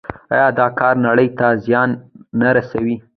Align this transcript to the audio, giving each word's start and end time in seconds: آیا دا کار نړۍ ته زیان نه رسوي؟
آیا 0.33 0.47
دا 0.59 0.67
کار 0.79 0.95
نړۍ 1.07 1.27
ته 1.37 1.47
زیان 1.65 1.89
نه 2.39 2.49
رسوي؟ 2.55 2.95